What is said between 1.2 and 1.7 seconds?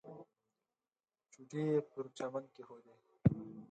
چوټې